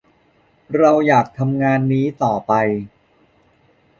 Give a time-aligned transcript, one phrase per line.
[0.77, 2.53] เราอยากทำงานนี้ต่อไป